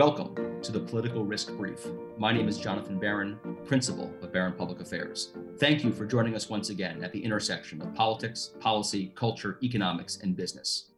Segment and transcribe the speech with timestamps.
[0.00, 1.86] Welcome to the Political Risk Brief.
[2.16, 5.34] My name is Jonathan Baron, Principal of Baron Public Affairs.
[5.58, 10.16] Thank you for joining us once again at the intersection of politics, policy, culture, economics,
[10.22, 10.92] and business.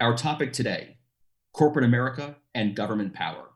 [0.00, 0.96] Our topic today
[1.52, 3.50] corporate America and government power,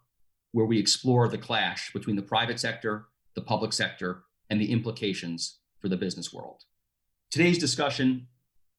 [0.50, 5.60] where we explore the clash between the private sector, the public sector, and the implications
[5.80, 6.64] for the business world.
[7.30, 8.26] Today's discussion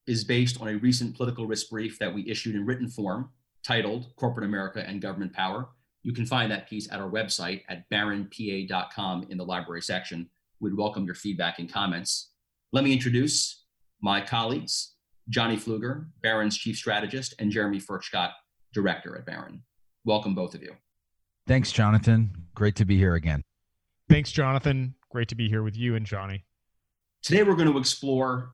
[0.06, 3.32] is based on a recent political risk brief that we issued in written form
[3.64, 5.70] titled Corporate America and Government Power.
[6.04, 10.30] You can find that piece at our website at baronpa.com in the library section.
[10.60, 12.32] We'd welcome your feedback and comments.
[12.74, 13.64] Let me introduce
[14.02, 14.96] my colleagues,
[15.30, 18.32] Johnny Pfluger, Baron's chief strategist, and Jeremy Furchtgott,
[18.74, 19.64] director at Baron.
[20.04, 20.76] Welcome, both of you.
[21.48, 22.32] Thanks, Jonathan.
[22.54, 23.42] Great to be here again.
[24.10, 24.96] Thanks, Jonathan.
[25.10, 26.44] Great to be here with you and Johnny.
[27.22, 28.54] Today, we're going to explore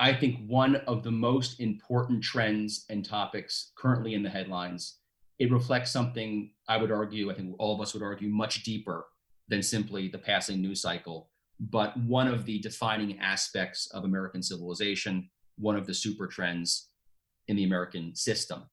[0.00, 4.98] I think one of the most important trends and topics currently in the headlines.
[5.38, 9.06] It reflects something I would argue, I think all of us would argue, much deeper
[9.48, 15.28] than simply the passing news cycle, but one of the defining aspects of American civilization,
[15.56, 16.88] one of the super trends
[17.48, 18.64] in the American system.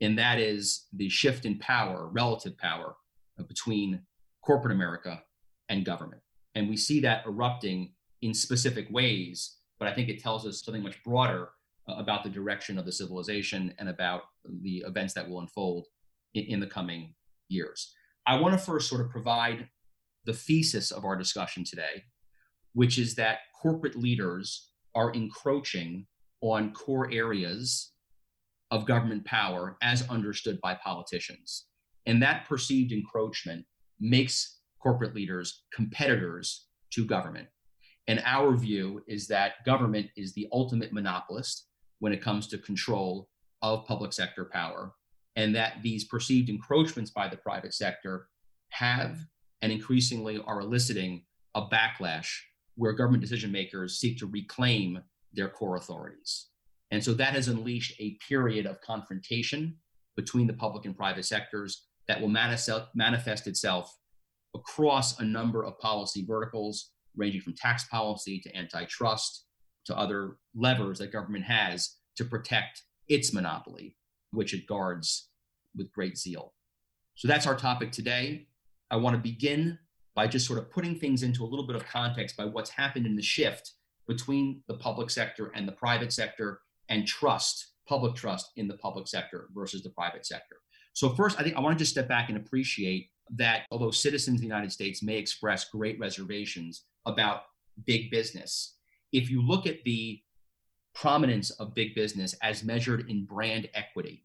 [0.00, 2.96] And that is the shift in power, relative power,
[3.48, 4.02] between
[4.42, 5.22] corporate America
[5.70, 6.20] and government.
[6.54, 10.82] And we see that erupting in specific ways but I think it tells us something
[10.82, 11.48] much broader
[11.88, 14.22] uh, about the direction of the civilization and about
[14.62, 15.86] the events that will unfold
[16.34, 17.14] in, in the coming
[17.50, 17.94] years.
[18.26, 19.68] I want to first sort of provide
[20.24, 22.04] the thesis of our discussion today,
[22.74, 26.06] which is that corporate leaders are encroaching
[26.40, 27.92] on core areas
[28.70, 31.66] of government power as understood by politicians.
[32.06, 33.66] And that perceived encroachment
[33.98, 37.48] makes corporate leaders competitors to government.
[38.08, 41.66] And our view is that government is the ultimate monopolist
[41.98, 43.28] when it comes to control
[43.62, 44.92] of public sector power,
[45.40, 48.28] and that these perceived encroachments by the private sector
[48.68, 49.18] have
[49.62, 51.24] and increasingly are eliciting
[51.54, 52.28] a backlash
[52.74, 55.00] where government decision makers seek to reclaim
[55.32, 56.48] their core authorities.
[56.90, 59.76] And so that has unleashed a period of confrontation
[60.14, 63.96] between the public and private sectors that will manifest itself
[64.54, 69.46] across a number of policy verticals ranging from tax policy to antitrust
[69.86, 73.96] to other levers that government has to protect its monopoly,
[74.32, 75.29] which it guards
[75.76, 76.52] with great zeal.
[77.14, 78.46] So that's our topic today.
[78.90, 79.78] I want to begin
[80.14, 83.06] by just sort of putting things into a little bit of context by what's happened
[83.06, 83.72] in the shift
[84.08, 89.06] between the public sector and the private sector and trust, public trust in the public
[89.06, 90.56] sector versus the private sector.
[90.92, 94.36] So, first, I think I want to just step back and appreciate that although citizens
[94.36, 97.42] of the United States may express great reservations about
[97.86, 98.76] big business.
[99.12, 100.20] If you look at the
[100.94, 104.24] prominence of big business as measured in brand equity,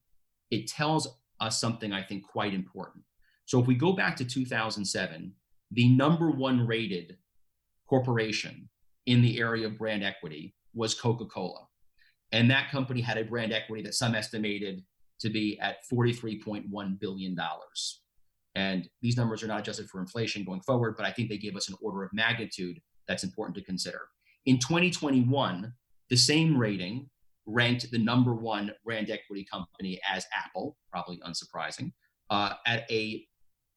[0.52, 1.08] it tells
[1.40, 3.04] us something I think quite important.
[3.46, 5.34] So if we go back to 2007,
[5.72, 7.18] the number one rated
[7.88, 8.70] corporation
[9.06, 11.68] in the area of brand equity was Coca Cola.
[12.32, 14.84] And that company had a brand equity that some estimated
[15.20, 17.38] to be at $43.1 billion.
[18.56, 21.56] And these numbers are not adjusted for inflation going forward, but I think they give
[21.56, 24.02] us an order of magnitude that's important to consider.
[24.46, 25.74] In 2021,
[26.10, 27.10] the same rating
[27.46, 31.92] ranked the number one brand equity company as Apple, probably unsurprising,
[32.30, 33.26] uh, at a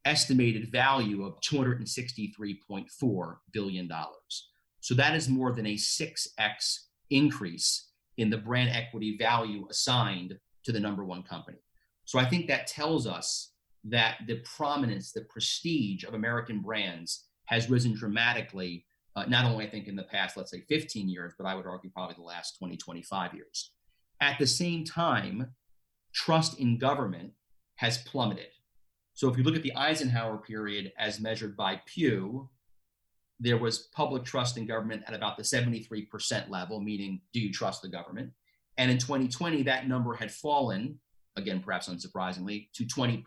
[0.05, 4.51] estimated value of 263.4 billion dollars.
[4.81, 6.79] So that is more than a 6x
[7.11, 11.59] increase in the brand equity value assigned to the number one company.
[12.05, 13.53] So I think that tells us
[13.85, 18.85] that the prominence, the prestige of American brands has risen dramatically,
[19.19, 21.67] uh, not only I think in the past, let's say 15 years, but I would
[21.67, 23.73] argue probably the last 20, 25 years.
[24.21, 25.55] At the same time,
[26.15, 27.33] trust in government
[27.77, 28.49] has plummeted.
[29.15, 32.49] So if you look at the Eisenhower period as measured by Pew,
[33.41, 37.83] there was public trust in government at about the 73% level, meaning do you trust
[37.83, 38.33] the government?
[38.79, 40.99] And in 2020, that number had fallen
[41.39, 43.25] again, perhaps unsurprisingly, to 20%.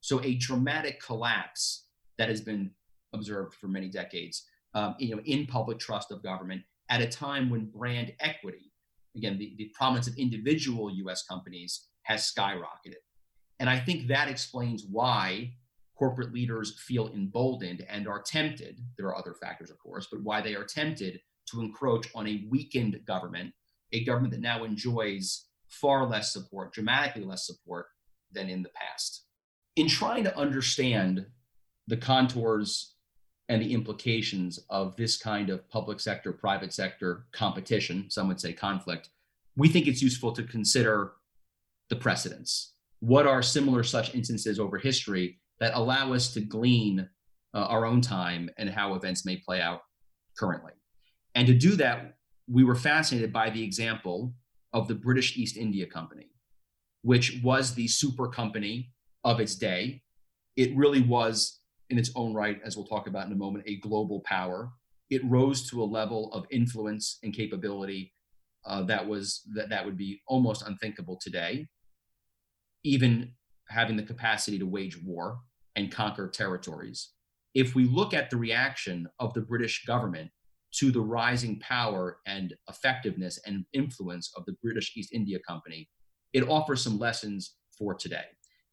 [0.00, 1.86] So a dramatic collapse
[2.18, 2.70] that has been
[3.14, 7.50] observed for many decades, um, you know, in public trust of government at a time
[7.50, 8.72] when brand equity,
[9.16, 11.24] again, the, the prominence of individual U.S.
[11.24, 13.00] companies has skyrocketed.
[13.58, 15.52] And I think that explains why
[15.96, 18.80] corporate leaders feel emboldened and are tempted.
[18.96, 21.20] There are other factors, of course, but why they are tempted
[21.50, 23.52] to encroach on a weakened government,
[23.92, 27.86] a government that now enjoys far less support, dramatically less support
[28.32, 29.26] than in the past.
[29.76, 31.26] In trying to understand
[31.86, 32.94] the contours
[33.50, 38.52] and the implications of this kind of public sector, private sector competition, some would say
[38.52, 39.10] conflict,
[39.56, 41.12] we think it's useful to consider
[41.90, 42.74] the precedents.
[43.00, 47.08] What are similar such instances over history that allow us to glean
[47.54, 49.82] uh, our own time and how events may play out
[50.36, 50.72] currently.
[51.34, 52.16] And to do that,
[52.48, 54.32] we were fascinated by the example
[54.72, 56.30] of the British East India Company,
[57.02, 58.92] which was the super company
[59.24, 60.02] of its day.
[60.56, 61.59] It really was,
[61.90, 64.70] in its own right, as we'll talk about in a moment, a global power.
[65.10, 68.14] It rose to a level of influence and capability
[68.64, 71.66] uh, that was that, that would be almost unthinkable today.
[72.84, 73.32] Even
[73.68, 75.38] having the capacity to wage war
[75.76, 77.12] and conquer territories.
[77.54, 80.30] If we look at the reaction of the British government
[80.74, 85.88] to the rising power and effectiveness and influence of the British East India Company,
[86.32, 88.26] it offers some lessons for today.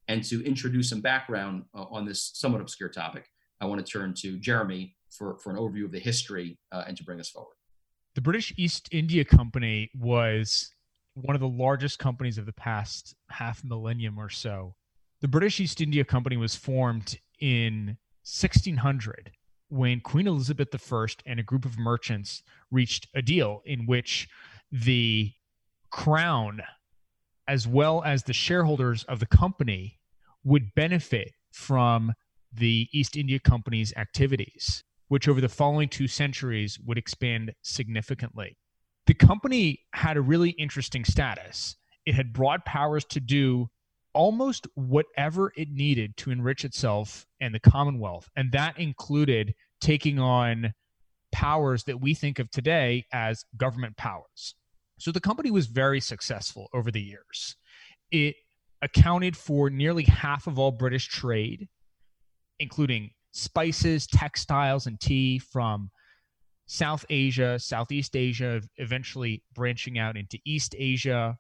[0.08, 3.26] And to introduce some background uh, on this somewhat obscure topic,
[3.60, 6.96] I want to turn to Jeremy for, for an overview of the history uh, and
[6.98, 7.56] to bring us forward.
[8.16, 10.72] The British East India Company was
[11.14, 14.76] one of the largest companies of the past half millennium or so.
[15.22, 19.32] The British East India Company was formed in 1600
[19.70, 24.28] when Queen Elizabeth I and a group of merchants reached a deal in which
[24.72, 25.32] the
[25.90, 26.62] crown,
[27.48, 29.97] as well as the shareholders of the company,
[30.48, 32.14] would benefit from
[32.54, 38.58] the East India Company's activities, which over the following two centuries would expand significantly.
[39.08, 41.76] The company had a really interesting status.
[42.06, 43.68] It had broad powers to do
[44.14, 48.30] almost whatever it needed to enrich itself and the Commonwealth.
[48.36, 50.74] And that included taking on
[51.32, 54.56] powers that we think of today as government powers.
[54.98, 57.56] So the company was very successful over the years.
[58.12, 58.36] It
[58.82, 61.68] accounted for nearly half of all British trade,
[62.60, 65.90] including spices, textiles, and tea from
[66.68, 71.38] South Asia, Southeast Asia, eventually branching out into East Asia,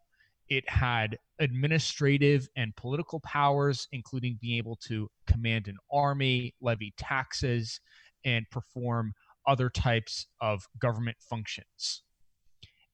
[0.50, 7.82] it had administrative and political powers, including being able to command an army, levy taxes,
[8.24, 9.14] and perform
[9.46, 12.04] other types of government functions.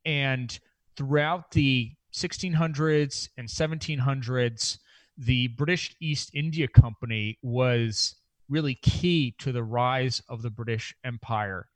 [0.05, 0.57] And
[0.97, 4.77] throughout the 1600s and 1700s,
[5.17, 8.15] the British East India Company was
[8.49, 11.67] really key to the rise of the British Empire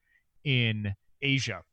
[0.43, 1.63] in Asia.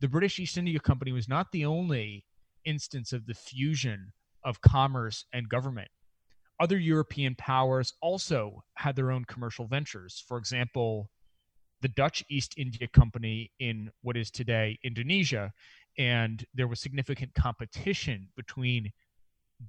[0.00, 2.24] The British East India Company was not the only
[2.64, 4.12] instance of the fusion
[4.44, 5.88] of commerce and government.
[6.58, 10.22] Other European powers also had their own commercial ventures.
[10.26, 11.10] For example,
[11.80, 15.52] the Dutch East India Company in what is today Indonesia,
[15.98, 18.90] and there was significant competition between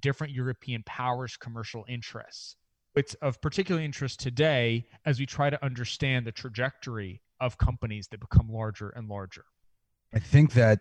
[0.00, 2.56] different European powers' commercial interests.
[2.94, 8.20] It's of particular interest today as we try to understand the trajectory of companies that
[8.20, 9.44] become larger and larger.
[10.14, 10.80] I think that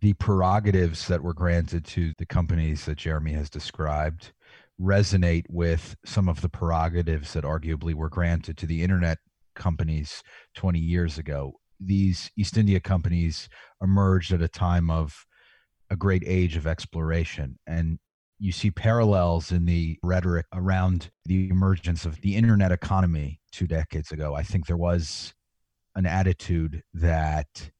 [0.00, 4.32] the prerogatives that were granted to the companies that Jeremy has described
[4.80, 9.18] resonate with some of the prerogatives that arguably were granted to the internet
[9.54, 10.22] companies
[10.54, 11.60] 20 years ago.
[11.80, 13.48] These East India companies
[13.82, 15.26] emerged at a time of
[15.90, 17.58] a great age of exploration.
[17.66, 17.98] And
[18.38, 24.12] you see parallels in the rhetoric around the emergence of the internet economy two decades
[24.12, 24.34] ago.
[24.34, 25.34] I think there was
[25.94, 27.70] an attitude that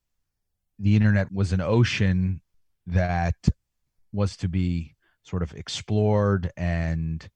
[0.79, 2.41] the internet was an ocean
[2.86, 3.48] that
[4.13, 7.29] was to be sort of explored and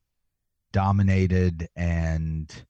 [0.73, 2.65] dominated and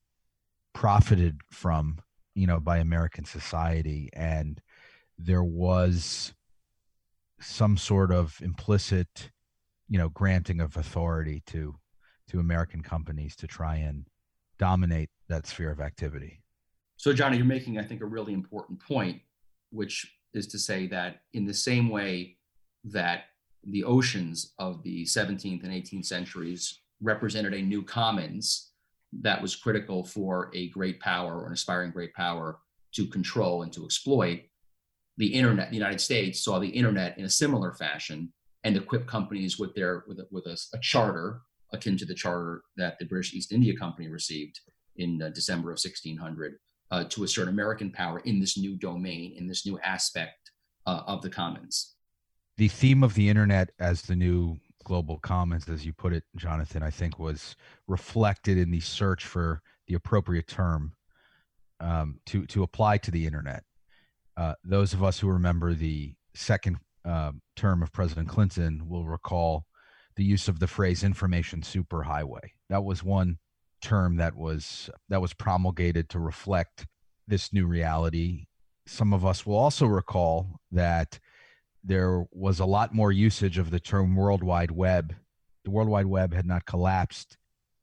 [0.74, 1.98] profited from
[2.34, 4.60] you know by american society and
[5.18, 6.32] there was
[7.40, 9.30] some sort of implicit
[9.88, 11.74] you know granting of authority to
[12.28, 14.06] to american companies to try and
[14.58, 16.40] dominate that sphere of activity.
[16.96, 19.20] So johnny you're making i think a really important point
[19.70, 22.36] which is to say that in the same way
[22.84, 23.24] that
[23.64, 28.72] the oceans of the 17th and 18th centuries represented a new commons
[29.22, 32.58] that was critical for a great power or an aspiring great power
[32.94, 34.40] to control and to exploit.
[35.16, 38.32] The internet, the United States saw the internet in a similar fashion
[38.64, 41.42] and equipped companies with their with a, with a, a charter
[41.72, 44.60] akin to the charter that the British East India Company received
[44.96, 46.54] in uh, December of 1600
[46.90, 50.50] uh, to assert American power in this new domain, in this new aspect
[50.86, 51.94] uh, of the commons.
[52.56, 56.82] The theme of the internet as the new global commons, as you put it, Jonathan,
[56.82, 57.56] I think was
[57.88, 60.92] reflected in the search for the appropriate term
[61.80, 63.64] um, to to apply to the internet.
[64.36, 69.66] Uh, those of us who remember the second uh, term of President Clinton will recall
[70.16, 73.38] the use of the phrase "information superhighway." That was one
[73.82, 76.86] term that was that was promulgated to reflect
[77.26, 78.46] this new reality.
[78.86, 81.18] Some of us will also recall that
[81.84, 85.14] there was a lot more usage of the term World Wide Web.
[85.64, 87.36] The World Wide Web had not collapsed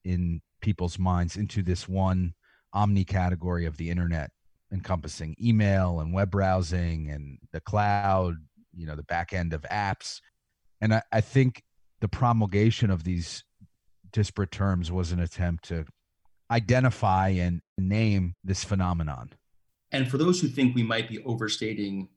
[0.03, 2.34] in people's minds into this one
[2.74, 4.31] omni category of the internet
[4.72, 8.36] encompassing email and web browsing and the cloud
[8.74, 10.22] you know the back end of apps
[10.79, 11.62] and I, I think
[12.00, 13.43] the promulgation of these
[14.13, 15.86] disparate terms was an attempt to
[16.50, 19.31] identify and name this phenomenon
[19.91, 22.08] and for those who think we might be overstating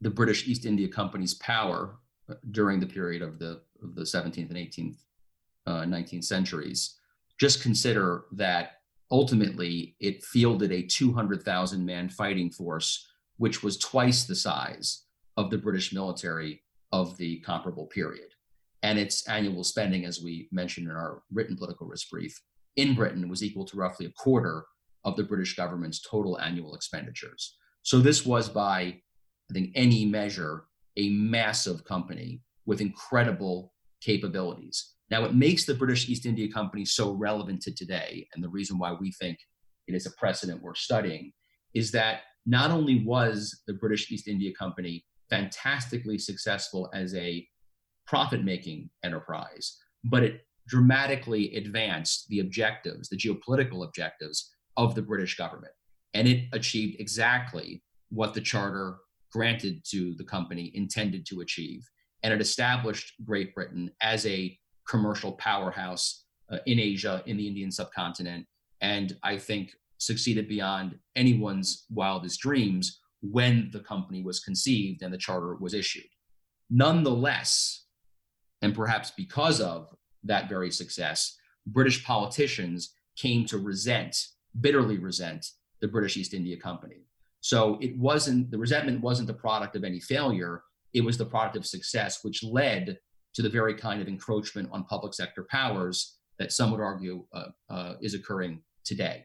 [0.00, 1.96] the british east india company's power
[2.28, 4.96] uh, during the period of the of the 17th and 18th
[5.66, 6.96] uh, 19th centuries
[7.38, 8.80] just consider that
[9.10, 15.04] ultimately it fielded a 200,000 man fighting force, which was twice the size
[15.36, 18.28] of the British military of the comparable period.
[18.82, 22.38] And its annual spending, as we mentioned in our written political risk brief,
[22.76, 24.64] in Britain was equal to roughly a quarter
[25.04, 27.56] of the British government's total annual expenditures.
[27.82, 29.00] So this was, by
[29.50, 30.64] I think, any measure,
[30.96, 34.94] a massive company with incredible capabilities.
[35.10, 38.78] Now, what makes the British East India Company so relevant to today, and the reason
[38.78, 39.38] why we think
[39.88, 41.32] it is a precedent worth studying,
[41.74, 47.46] is that not only was the British East India Company fantastically successful as a
[48.06, 55.36] profit making enterprise, but it dramatically advanced the objectives, the geopolitical objectives of the British
[55.36, 55.72] government.
[56.14, 58.98] And it achieved exactly what the charter
[59.32, 61.88] granted to the company intended to achieve.
[62.22, 64.58] And it established Great Britain as a
[64.88, 68.46] commercial powerhouse uh, in Asia, in the Indian subcontinent,
[68.80, 75.18] and I think succeeded beyond anyone's wildest dreams when the company was conceived and the
[75.18, 76.08] charter was issued.
[76.70, 77.84] Nonetheless,
[78.62, 79.94] and perhaps because of
[80.24, 84.16] that very success, British politicians came to resent,
[84.60, 85.46] bitterly resent,
[85.80, 87.06] the British East India Company.
[87.40, 91.56] So it wasn't, the resentment wasn't the product of any failure, it was the product
[91.56, 92.98] of success, which led
[93.34, 97.48] to the very kind of encroachment on public sector powers that some would argue uh,
[97.68, 99.24] uh, is occurring today.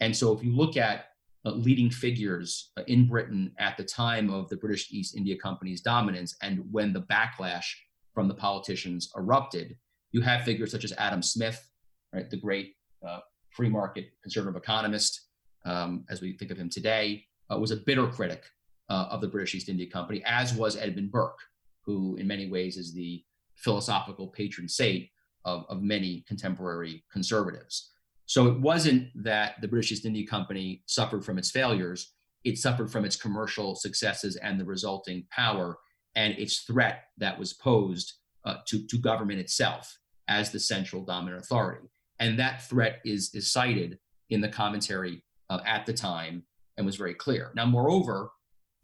[0.00, 1.06] And so, if you look at
[1.46, 5.80] uh, leading figures uh, in Britain at the time of the British East India Company's
[5.80, 7.64] dominance and when the backlash
[8.12, 9.76] from the politicians erupted,
[10.12, 11.70] you have figures such as Adam Smith,
[12.12, 12.74] right, the great
[13.06, 13.20] uh,
[13.50, 15.28] free market conservative economist,
[15.64, 18.44] um, as we think of him today, uh, was a bitter critic
[18.88, 21.40] of the British East India Company, as was Edmund Burke,
[21.84, 23.24] who in many ways is the
[23.54, 25.08] philosophical patron saint
[25.44, 27.92] of, of many contemporary conservatives.
[28.26, 32.12] So it wasn't that the British East India Company suffered from its failures,
[32.44, 35.78] it suffered from its commercial successes and the resulting power
[36.16, 39.98] and its threat that was posed uh, to, to government itself
[40.28, 41.88] as the central dominant authority.
[42.18, 43.98] And that threat is, is cited
[44.30, 46.44] in the commentary uh, at the time
[46.76, 47.52] and was very clear.
[47.54, 48.30] Now, moreover,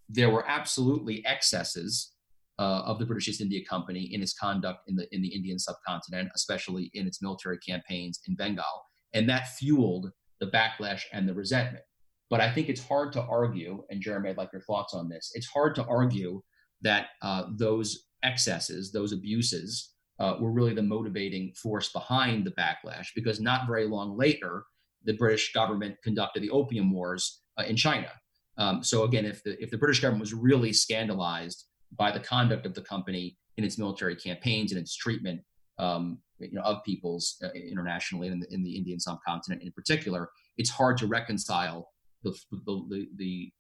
[0.09, 2.13] there were absolutely excesses
[2.59, 5.59] uh, of the British East India Company in its conduct in the in the Indian
[5.59, 8.65] subcontinent, especially in its military campaigns in Bengal,
[9.15, 11.85] and that fueled the backlash and the resentment.
[12.31, 15.33] But I think it's hard to argue, and Jeremy, I'd like your thoughts on this.
[15.35, 16.43] It's hard to argue
[16.83, 23.09] that uh, those excesses, those abuses, uh, were really the motivating force behind the backlash,
[23.15, 24.65] because not very long later,
[25.05, 28.09] the British government conducted the Opium Wars uh, in China.
[28.59, 31.67] Um, so again, if the if the British government was really scandalized
[31.97, 35.41] by the conduct of the company in its military campaigns and its treatment
[35.79, 39.73] um, you know, of peoples uh, internationally and in the, in the, Indian subcontinent in
[39.73, 41.89] particular, it's hard to reconcile
[42.23, 43.53] the, the, the,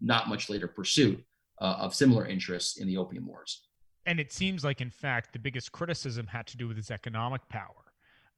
[0.00, 1.22] not much later pursuit
[1.60, 3.66] uh, of similar interests in the Opium Wars.
[4.06, 7.46] And it seems like, in fact, the biggest criticism had to do with its economic
[7.48, 7.92] power.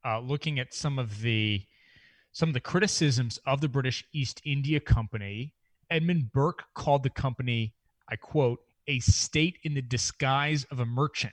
[0.05, 1.63] Uh, looking at some of the
[2.37, 5.55] some of the criticisms of the British East India Company,
[5.91, 7.73] Edmund Burke called the company,
[8.11, 11.33] I quote, a state in the disguise of a merchant.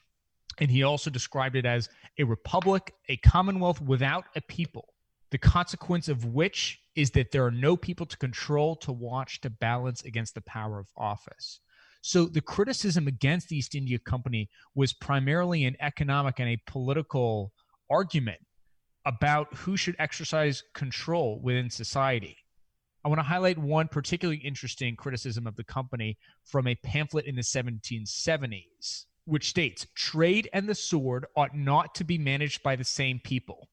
[0.62, 4.94] And he also described it as a republic, a commonwealth without a people,
[5.32, 9.50] the consequence of which is that there are no people to control, to watch, to
[9.50, 11.60] balance against the power of office.
[12.02, 17.52] So the criticism against the East India Company was primarily an economic and a political
[17.90, 18.40] argument
[19.06, 22.38] about who should exercise control within society.
[23.06, 27.36] I want to highlight one particularly interesting criticism of the company from a pamphlet in
[27.36, 32.86] the 1770s, which states trade and the sword ought not to be managed by the
[32.86, 33.68] same people.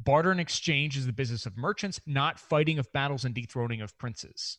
[0.00, 3.96] Barter and exchange is the business of merchants, not fighting of battles and dethroning of
[3.98, 4.58] princes.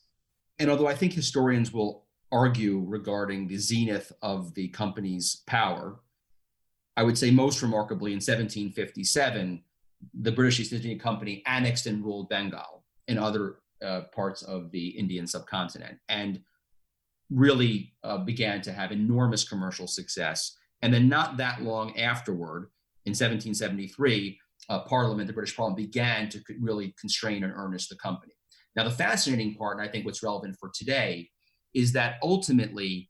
[0.57, 5.99] And although I think historians will argue regarding the zenith of the company's power,
[6.97, 9.63] I would say most remarkably in 1757,
[10.13, 14.89] the British East India Company annexed and ruled Bengal and other uh, parts of the
[14.89, 16.41] Indian subcontinent and
[17.29, 20.55] really uh, began to have enormous commercial success.
[20.81, 22.69] And then, not that long afterward,
[23.05, 24.39] in 1773,
[24.69, 28.33] uh, Parliament, the British Parliament, began to really constrain and earnest the company.
[28.75, 31.29] Now, the fascinating part, and I think what's relevant for today,
[31.73, 33.09] is that ultimately,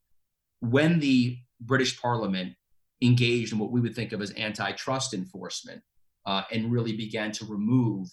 [0.62, 2.54] when the British Parliament
[3.02, 5.82] engaged in what we would think of as antitrust enforcement
[6.26, 8.08] uh, and really began to remove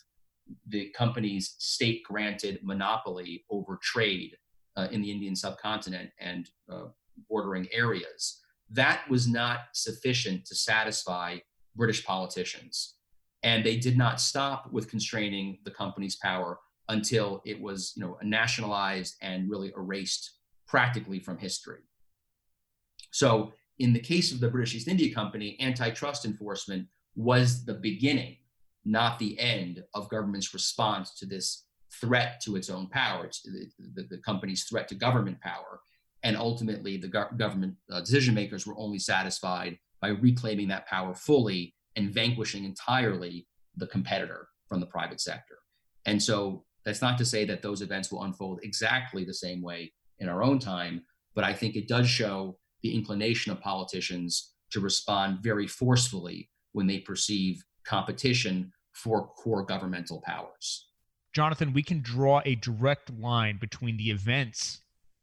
[0.68, 4.36] the company's state granted monopoly over trade
[4.76, 6.84] uh, in the Indian subcontinent and uh,
[7.28, 8.40] bordering areas.
[8.70, 11.38] That was not sufficient to satisfy
[11.74, 12.94] British politicians.
[13.42, 16.58] And they did not stop with constraining the company's power
[16.88, 21.80] until it was you know, nationalized and really erased practically from history.
[23.10, 26.86] So, in the case of the British East India Company, antitrust enforcement
[27.16, 28.36] was the beginning,
[28.84, 34.02] not the end, of government's response to this threat to its own power, the, the,
[34.10, 35.80] the, company's threat to government power.
[36.22, 41.14] And ultimately, the go- government uh, decision makers were only satisfied by reclaiming that power
[41.14, 43.46] fully and vanquishing entirely
[43.76, 45.58] the competitor from the private sector.
[46.04, 49.92] And so that's not to say that those events will unfold exactly the same way
[50.18, 51.04] in our own time,
[51.34, 56.86] but I think it does show the inclination of politicians to respond very forcefully when
[56.86, 60.88] they perceive competition for core governmental powers.
[61.34, 64.82] Jonathan, we can draw a direct line between the events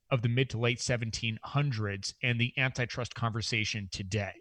[0.09, 4.33] of the mid to late 1700s and the antitrust conversation today.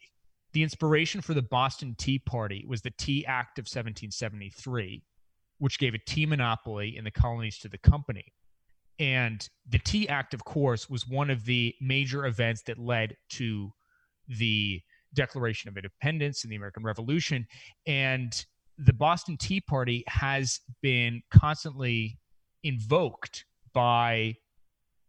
[0.55, 5.03] The inspiration for the Boston Tea Party was the Tea Act of 1773,
[5.59, 8.33] which gave a tea monopoly in the colonies to the company.
[8.99, 13.71] And the Tea Act, of course, was one of the major events that led to
[14.29, 14.81] the
[15.15, 17.47] Declaration of Independence and the American Revolution.
[17.87, 18.45] And
[18.79, 22.19] the Boston Tea Party has been constantly
[22.63, 24.37] invoked by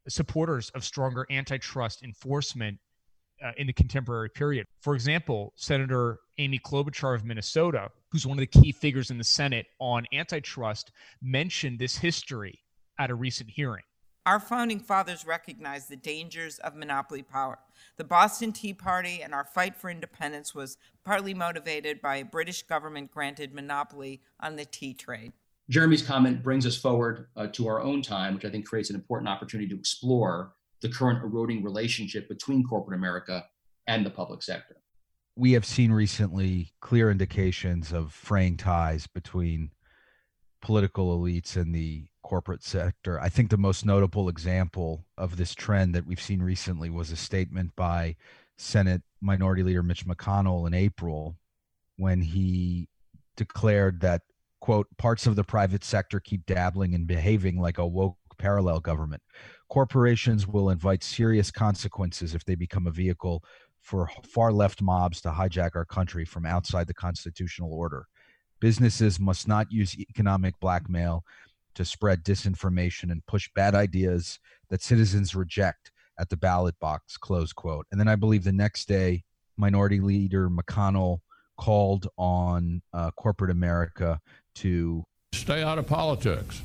[0.08, 2.78] supporters of stronger antitrust enforcement
[3.44, 4.66] uh, in the contemporary period.
[4.82, 9.24] For example, Senator Amy Klobuchar of Minnesota, who's one of the key figures in the
[9.24, 12.60] Senate on antitrust, mentioned this history
[13.00, 13.84] at a recent hearing.
[14.26, 17.60] Our founding fathers recognized the dangers of monopoly power.
[17.98, 22.64] The Boston Tea Party and our fight for independence was partly motivated by a British
[22.64, 25.34] government granted monopoly on the tea trade.
[25.70, 28.96] Jeremy's comment brings us forward uh, to our own time, which I think creates an
[28.96, 33.46] important opportunity to explore the current eroding relationship between corporate America
[33.88, 34.78] and the public sector.
[35.36, 39.72] We have seen recently clear indications of fraying ties between
[40.64, 43.20] political elites and the corporate sector.
[43.20, 47.18] I think the most notable example of this trend that we've seen recently was a
[47.18, 48.16] statement by
[48.58, 51.36] Senate Minority Leader Mitch McConnell in April
[51.98, 52.88] when he
[53.36, 54.22] declared that
[54.62, 59.22] quote parts of the private sector keep dabbling and behaving like a woke parallel government.
[59.68, 63.44] Corporations will invite serious consequences if they become a vehicle
[63.82, 68.08] for far left mobs to hijack our country from outside the constitutional order.
[68.64, 71.26] Businesses must not use economic blackmail
[71.76, 77.52] to spread disinformation and push bad ideas that citizens reject at the ballot box close
[77.52, 77.86] quote.
[77.92, 79.26] And then i believe the next day
[79.58, 81.18] minority leader mcconnell
[81.58, 84.22] called on uh, corporate america
[84.56, 86.62] to stay out of politics.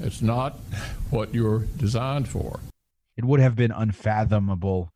[0.00, 0.58] It's not
[1.08, 2.60] what you're designed for.
[3.16, 4.92] It would have been unfathomable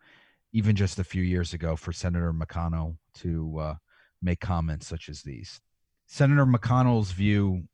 [0.53, 3.75] even just a few years ago for senator mcconnell to uh,
[4.23, 5.61] make comments such as these
[6.07, 7.65] senator mcconnell's view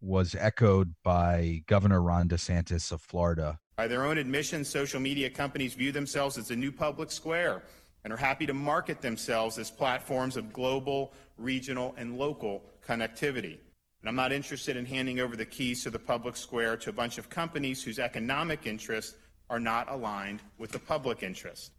[0.00, 3.58] was echoed by Governor Ron DeSantis of Florida.
[3.76, 7.62] By their own admission, social media companies view themselves as the new public square
[8.04, 13.58] and are happy to market themselves as platforms of global, regional, and local connectivity.
[14.00, 16.92] And I'm not interested in handing over the keys to the public square to a
[16.92, 19.16] bunch of companies whose economic interests
[19.50, 21.72] are not aligned with the public interest.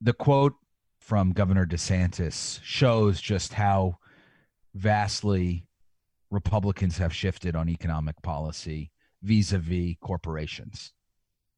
[0.00, 0.54] The quote
[1.10, 3.96] from Governor DeSantis shows just how
[4.76, 5.66] vastly
[6.30, 10.92] Republicans have shifted on economic policy vis a vis corporations.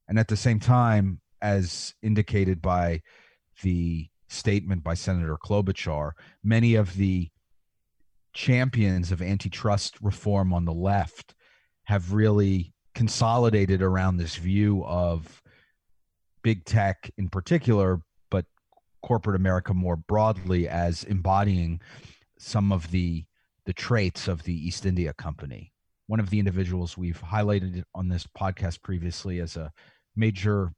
[0.07, 3.01] And at the same time, as indicated by
[3.61, 6.13] the statement by Senator Klobuchar,
[6.43, 7.29] many of the
[8.33, 11.35] champions of antitrust reform on the left
[11.83, 15.43] have really consolidated around this view of
[16.41, 18.01] big tech in particular,
[19.03, 21.79] corporate America more broadly as embodying
[22.39, 23.25] some of the
[23.65, 25.71] the traits of the East India Company.
[26.07, 29.71] One of the individuals we've highlighted on this podcast previously as a
[30.15, 30.73] major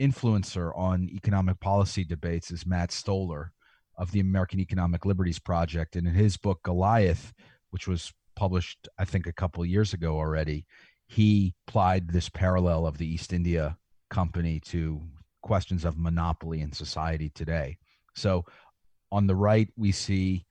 [0.00, 3.52] influencer on economic policy debates is Matt Stoller
[3.96, 5.96] of the American Economic Liberties Project.
[5.96, 7.32] And in his book, Goliath,
[7.70, 10.64] which was published, I think, a couple years ago already,
[11.06, 13.76] he applied this parallel of the East India
[14.10, 15.02] Company to
[15.42, 17.76] questions of monopoly in society today.
[18.14, 18.44] So
[19.10, 20.46] on the right, we see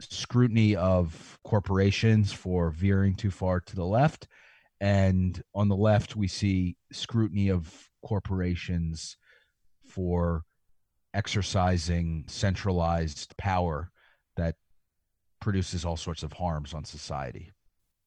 [0.00, 4.28] scrutiny of corporations for veering too far to the left.
[4.80, 9.16] And on the left, we see scrutiny of corporations
[9.86, 10.44] for
[11.14, 13.90] exercising centralized power
[14.36, 14.56] that
[15.40, 17.52] produces all sorts of harms on society.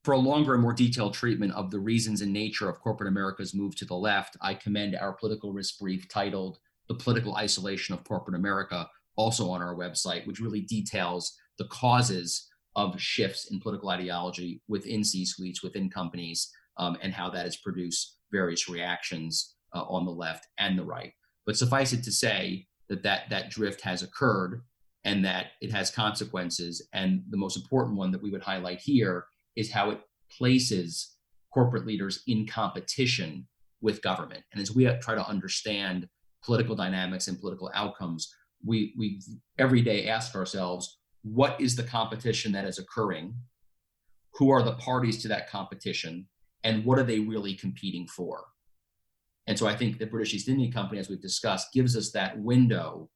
[0.10, 3.54] For a longer and more detailed treatment of the reasons and nature of corporate America's
[3.54, 8.04] move to the left, I commend our political risk brief titled The Political Isolation of
[8.04, 13.89] Corporate America, also on our website, which really details the causes of shifts in political
[13.89, 19.84] ideology within C suites, within companies, um, and how that has produced various reactions uh,
[19.84, 21.13] on the left and the right.
[21.45, 24.63] But suffice it to say that, that that drift has occurred
[25.06, 26.88] and that it has consequences.
[26.93, 29.26] And the most important one that we would highlight here
[29.60, 30.00] is how it
[30.38, 31.17] places
[31.54, 33.48] corporate leaders in competition
[33.82, 34.43] with government.
[34.52, 36.08] And as we try to understand
[36.43, 38.34] political dynamics and political outcomes,
[38.65, 39.22] we, we
[39.58, 43.36] every day ask ourselves, what is the competition that is occurring?
[44.36, 46.28] Who are the parties to that competition?
[46.63, 48.45] And what are they really competing for?
[49.48, 52.39] And so I think the British East India Company, as we've discussed, gives us that
[52.39, 53.10] window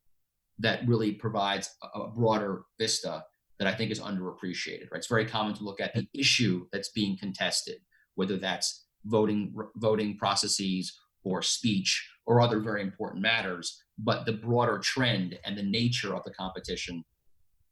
[0.60, 3.23] that really provides a, broader vista
[3.63, 4.91] that I think is underappreciated.
[4.91, 4.97] Right?
[4.97, 7.78] It's very common to look at the issue that's being contested,
[8.15, 14.80] whether that's voting voting processes or speech or other very important matters, but the broader
[14.80, 17.04] trend and the nature of the competition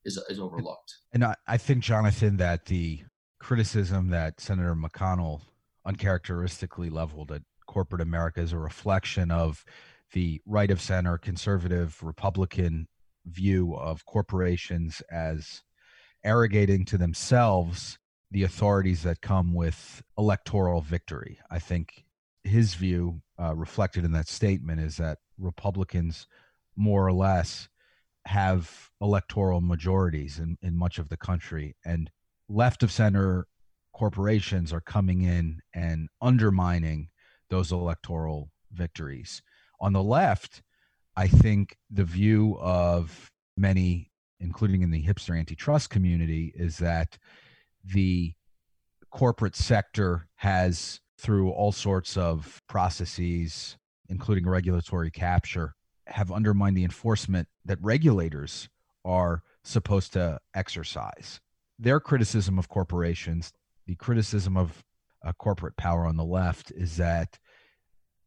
[0.06, 0.93] is, is overlooked.
[1.13, 3.04] And I, I think, Jonathan, that the
[3.39, 5.41] criticism that Senator McConnell
[5.86, 9.65] uncharacteristically leveled at corporate America is a reflection of
[10.13, 12.88] the right of center conservative Republican
[13.25, 15.62] view of corporations as
[16.23, 17.97] arrogating to themselves
[18.31, 21.39] the authorities that come with electoral victory.
[21.49, 22.05] I think
[22.43, 26.27] his view, uh, reflected in that statement, is that Republicans
[26.75, 27.67] more or less
[28.25, 31.75] have electoral majorities in, in much of the country.
[31.84, 32.10] And
[32.47, 33.47] left of center
[33.93, 37.10] corporations are coming in and undermining
[37.49, 39.41] those electoral victories.
[39.79, 40.62] On the left,
[41.15, 44.11] I think the view of many,
[44.41, 47.17] including in the hipster antitrust community, is that
[47.86, 48.34] the
[49.12, 53.77] corporate sector has, through all sorts of processes,
[54.10, 55.75] including regulatory capture,
[56.08, 58.67] have undermined the enforcement that regulators
[59.06, 61.39] are supposed to exercise.
[61.80, 63.54] Their criticism of corporations,
[63.86, 64.84] the criticism of
[65.23, 67.39] uh, corporate power on the left, is that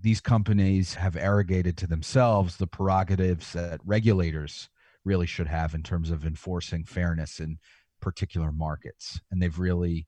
[0.00, 4.68] these companies have arrogated to themselves the prerogatives that regulators
[5.05, 7.59] really should have in terms of enforcing fairness in
[8.01, 9.21] particular markets.
[9.31, 10.07] And they've really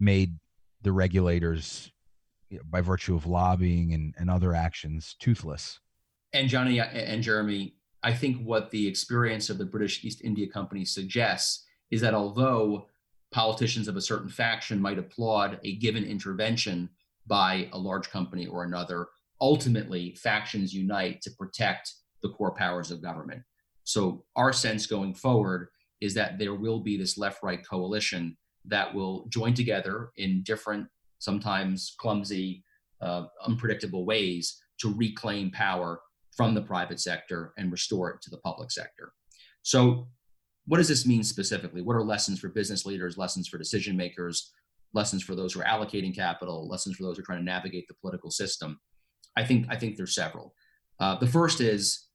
[0.00, 0.36] made
[0.82, 1.92] the regulators,
[2.68, 5.78] by virtue of lobbying and, and other actions, toothless
[6.32, 10.48] and Johnny uh, and Jeremy, I think what the experience of the British East India
[10.48, 12.86] Company suggests is that although
[13.30, 16.90] politicians of a certain faction might applaud a given intervention
[17.26, 19.06] by a large company or another,
[19.40, 23.42] ultimately factions unite to protect the core powers of government.
[23.84, 25.68] So, our sense going forward
[26.00, 30.86] is that there will be this left right coalition that will join together in different,
[31.18, 32.64] sometimes clumsy,
[33.00, 36.00] uh, unpredictable ways to reclaim power
[36.36, 39.12] from the private sector and restore it to the public sector.
[39.62, 40.08] So,
[40.66, 41.82] what does this mean specifically?
[41.82, 44.52] What are lessons for business leaders, lessons for decision makers,
[44.94, 47.88] lessons for those who are allocating capital, lessons for those who are trying to navigate
[47.88, 48.78] the political system?
[49.36, 50.54] I think I think there's several.
[51.00, 52.08] Uh, the first is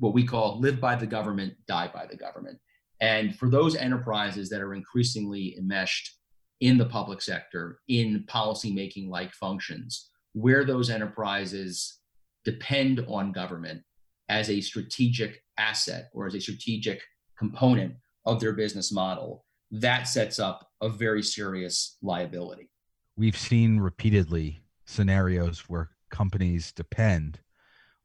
[0.00, 2.58] what we call live by the government, die by the government.
[3.00, 6.16] And for those enterprises that are increasingly enmeshed
[6.60, 11.98] in the public sector, in policymaking like functions, where those enterprises
[12.44, 13.82] depend on government
[14.28, 17.02] as a strategic asset or as a strategic
[17.38, 17.94] component
[18.26, 22.70] of their business model, that sets up a very serious liability.
[23.16, 27.40] We've seen repeatedly scenarios where companies depend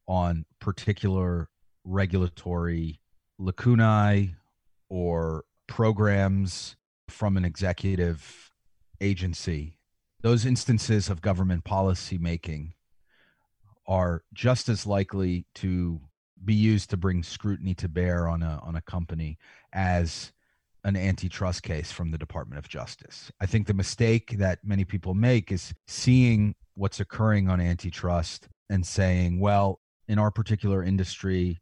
[0.08, 1.50] on particular
[1.86, 3.00] regulatory
[3.40, 4.36] lacunae
[4.90, 6.76] or programs
[7.08, 8.52] from an executive
[9.00, 9.78] agency.
[10.22, 12.74] Those instances of government policy making
[13.88, 16.02] are just as likely to
[16.44, 19.38] be used to bring scrutiny to bear on a on a company
[19.74, 20.32] as
[20.84, 23.32] an antitrust case from the Department of Justice.
[23.40, 28.86] I think the mistake that many people make is seeing what's occurring on antitrust and
[28.86, 31.60] saying, well, in our particular industry,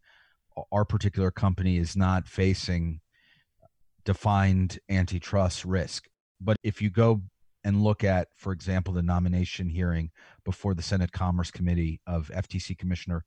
[0.71, 2.99] our particular company is not facing
[4.05, 6.07] defined antitrust risk.
[6.41, 7.21] But if you go
[7.63, 10.11] and look at, for example, the nomination hearing
[10.43, 13.23] before the Senate Commerce Committee of FTC Commissioner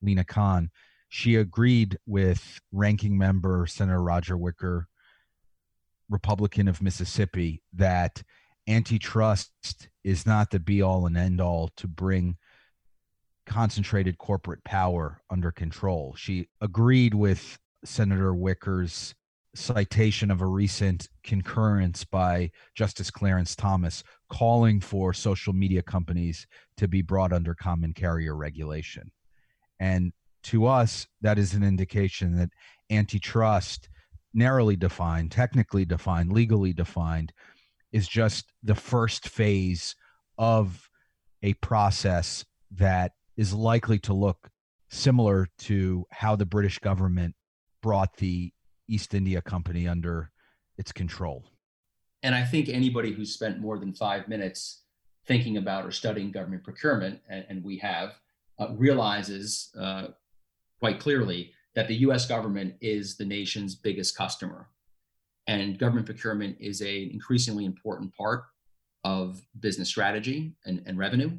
[0.00, 0.70] Lina Khan,
[1.08, 4.88] she agreed with ranking member Senator Roger Wicker
[6.08, 8.22] Republican of Mississippi that
[8.66, 12.36] antitrust is not the be all and end all to bring
[13.46, 16.14] concentrated corporate power under control.
[16.16, 19.14] She agreed with Senator Wicker's
[19.54, 26.88] citation of a recent concurrence by Justice Clarence Thomas calling for social media companies to
[26.88, 29.10] be brought under common carrier regulation.
[29.78, 30.12] And
[30.44, 32.50] to us, that is an indication that
[32.90, 33.88] antitrust,
[34.32, 37.32] narrowly defined, technically defined, legally defined,
[37.92, 39.94] is just the first phase
[40.36, 40.88] of
[41.42, 44.50] a process that is likely to look
[44.88, 47.34] similar to how the British government
[47.82, 48.52] brought the
[48.88, 50.30] East India Company under
[50.78, 51.44] its control.
[52.22, 54.82] And I think anybody who's spent more than five minutes
[55.26, 58.14] thinking about or studying government procurement, and, and we have,
[58.58, 60.08] uh, realizes uh,
[60.78, 64.68] quite clearly that the US government is the nation's biggest customer.
[65.46, 68.44] And government procurement is an increasingly important part
[69.02, 71.38] of business strategy and, and revenue.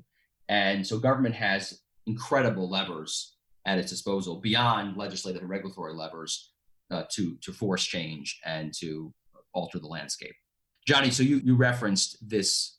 [0.50, 6.52] And so government has incredible levers at its disposal beyond legislative and regulatory levers
[6.92, 9.14] uh, to to force change and to
[9.54, 10.36] alter the landscape.
[10.88, 12.78] Johnny, so you you referenced this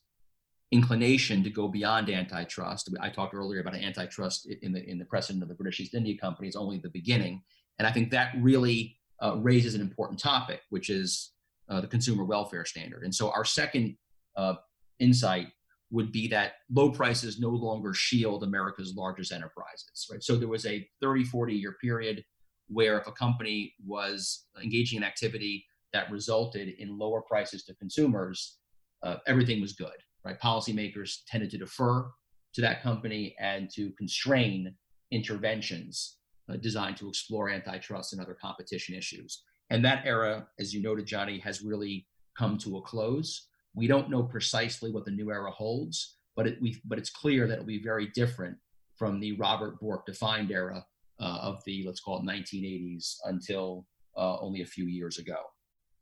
[0.72, 2.90] inclination to go beyond antitrust.
[3.00, 6.16] I talked earlier about antitrust in the in the precedent of the British East India
[6.16, 7.42] Company is only the beginning,
[7.78, 11.32] and I think that really uh, raises an important topic, which is
[11.68, 13.02] uh, the consumer welfare standard.
[13.02, 13.96] And so our second
[14.36, 14.54] uh,
[15.00, 15.48] insight
[15.90, 20.22] would be that low prices no longer shield America's largest enterprises, right?
[20.22, 22.24] So there was a 30, 40 year period
[22.68, 28.58] where if a company was engaging in activity that resulted in lower prices to consumers,
[29.02, 30.40] uh, everything was good, right?
[30.40, 32.10] Policymakers tended to defer
[32.54, 34.74] to that company and to constrain
[35.12, 36.16] interventions
[36.48, 39.42] uh, designed to explore antitrust and other competition issues.
[39.70, 43.48] And that era, as you noted, Johnny, has really come to a close.
[43.76, 47.46] We don't know precisely what the new era holds, but it, we, but it's clear
[47.46, 48.56] that it'll be very different
[48.96, 50.84] from the Robert Bork defined era
[51.20, 53.86] uh, of the let's call it 1980s until
[54.16, 55.36] uh, only a few years ago.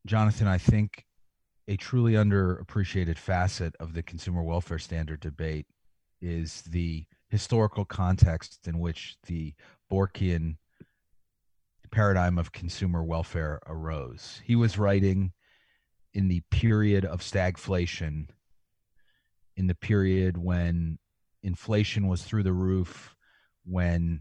[0.07, 1.05] Jonathan, I think
[1.67, 5.67] a truly underappreciated facet of the consumer welfare standard debate
[6.21, 9.55] is the historical context in which the
[9.91, 10.57] Borkian
[11.91, 14.41] paradigm of consumer welfare arose.
[14.45, 15.33] He was writing
[16.15, 18.29] in the period of stagflation,
[19.57, 20.99] in the period when
[21.43, 23.15] inflation was through the roof,
[23.65, 24.21] when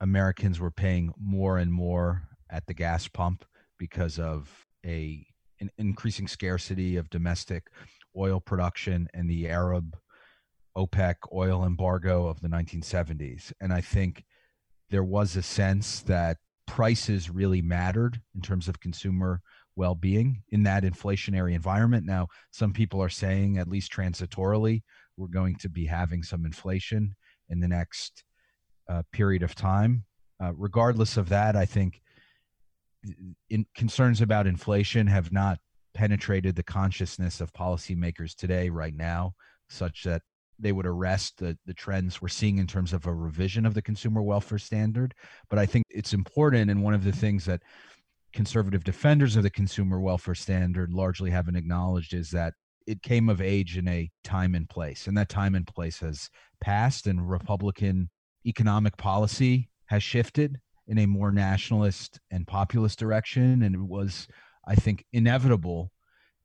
[0.00, 3.44] Americans were paying more and more at the gas pump
[3.78, 5.26] because of a
[5.60, 7.68] an increasing scarcity of domestic
[8.16, 9.96] oil production and the Arab
[10.76, 13.52] OPEC oil embargo of the 1970s.
[13.60, 14.24] And I think
[14.90, 19.40] there was a sense that prices really mattered in terms of consumer
[19.76, 22.06] well being in that inflationary environment.
[22.06, 24.82] Now, some people are saying, at least transitorily,
[25.16, 27.14] we're going to be having some inflation
[27.48, 28.24] in the next
[28.88, 30.04] uh, period of time.
[30.42, 32.00] Uh, regardless of that, I think
[33.50, 35.58] in, concerns about inflation have not
[35.94, 39.34] penetrated the consciousness of policymakers today, right now,
[39.68, 40.22] such that
[40.58, 43.82] they would arrest the, the trends we're seeing in terms of a revision of the
[43.82, 45.14] consumer welfare standard.
[45.50, 47.62] But I think it's important, and one of the things that
[48.34, 52.52] conservative defenders of the consumer welfare standard largely haven't acknowledged is that
[52.86, 56.28] it came of age in a time and place, and that time and place has
[56.60, 58.10] passed, and Republican
[58.44, 63.62] economic policy has shifted in a more nationalist and populist direction.
[63.62, 64.28] And it was,
[64.66, 65.92] I think, inevitable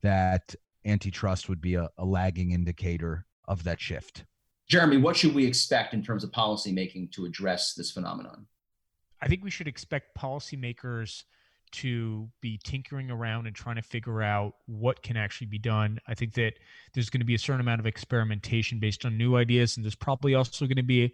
[0.02, 4.24] that antitrust would be a, a lagging indicator of that shift.
[4.70, 8.46] Jeremy, what should we expect in terms of policymaking to address this phenomenon?
[9.22, 11.24] I think we should expect policymakers
[11.72, 16.00] to be tinkering around and trying to figure out what can actually be done.
[16.08, 16.54] I think that
[16.94, 19.96] there's going to be a certain amount of experimentation based on new ideas, and there's
[19.96, 21.14] probably also going to be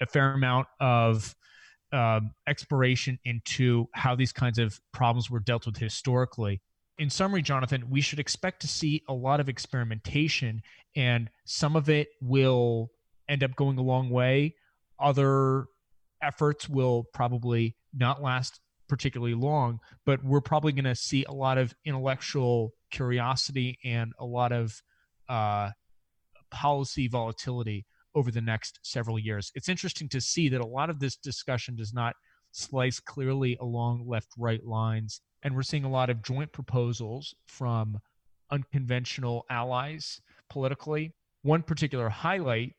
[0.00, 1.34] a fair amount of
[1.92, 6.60] um, exploration into how these kinds of problems were dealt with historically.
[6.98, 10.62] In summary, Jonathan, we should expect to see a lot of experimentation,
[10.96, 12.90] and some of it will
[13.28, 14.54] end up going a long way.
[14.98, 15.66] Other
[16.22, 18.60] efforts will probably not last
[18.92, 24.24] particularly long, but we're probably going to see a lot of intellectual curiosity and a
[24.26, 24.82] lot of
[25.30, 25.70] uh,
[26.50, 29.50] policy volatility over the next several years.
[29.54, 32.16] It's interesting to see that a lot of this discussion does not
[32.50, 35.22] slice clearly along left right lines.
[35.42, 37.98] And we're seeing a lot of joint proposals from
[38.50, 41.14] unconventional allies politically.
[41.40, 42.74] One particular highlight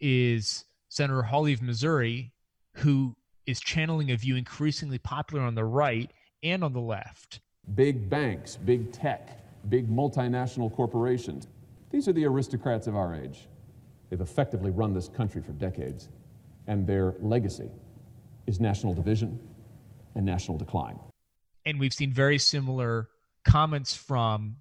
[0.00, 2.32] is Senator Hawley of Missouri,
[2.76, 7.40] who is channeling a view increasingly popular on the right and on the left.
[7.74, 11.48] Big banks, big tech, big multinational corporations.
[11.90, 13.48] These are the aristocrats of our age.
[14.10, 16.10] They've effectively run this country for decades,
[16.66, 17.70] and their legacy
[18.46, 19.40] is national division
[20.14, 20.98] and national decline.
[21.64, 23.08] And we've seen very similar
[23.44, 24.56] comments from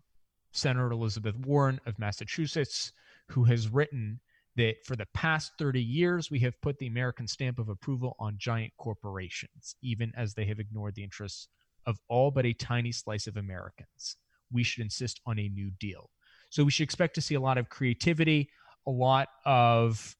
[0.53, 2.93] Senator Elizabeth Warren of Massachusetts,
[3.27, 4.21] who has written
[4.57, 8.35] that for the past 30 years, we have put the American stamp of approval on
[8.37, 11.47] giant corporations, even as they have ignored the interests
[11.85, 14.17] of all but a tiny slice of Americans.
[14.51, 16.09] We should insist on a new deal.
[16.49, 18.49] So we should expect to see a lot of creativity,
[18.87, 20.15] a lot of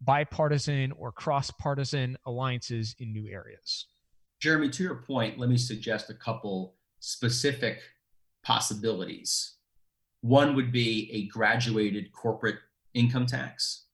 [0.00, 3.86] bipartisan or cross partisan alliances in new areas.
[4.40, 7.78] Jeremy, to your point, let me suggest a couple specific
[8.42, 9.56] possibilities.
[10.22, 12.56] One would be a graduated corporate
[12.94, 13.86] income tax.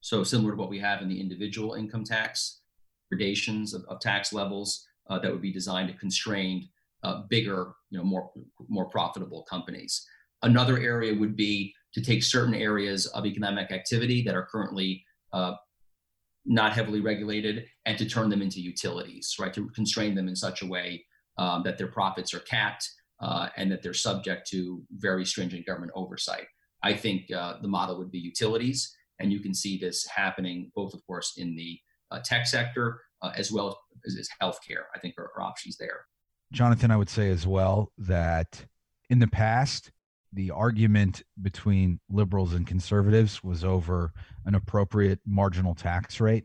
[0.00, 2.60] So, similar to what we have in the individual income tax,
[3.10, 6.68] gradations of, of tax levels uh, that would be designed to constrain
[7.02, 8.30] uh, bigger, you know, more
[8.68, 10.06] more profitable companies.
[10.42, 15.54] Another area would be to take certain areas of economic activity that are currently uh,
[16.44, 19.52] not heavily regulated and to turn them into utilities, right?
[19.54, 21.04] To constrain them in such a way
[21.38, 22.88] um, that their profits are capped
[23.20, 26.46] uh, and that they're subject to very stringent government oversight.
[26.86, 30.94] I think uh, the model would be utilities, and you can see this happening both,
[30.94, 31.80] of course, in the
[32.12, 34.84] uh, tech sector uh, as well as, as healthcare.
[34.94, 36.04] I think are, are options there.
[36.52, 38.64] Jonathan, I would say as well that
[39.10, 39.90] in the past,
[40.32, 44.12] the argument between liberals and conservatives was over
[44.44, 46.44] an appropriate marginal tax rate.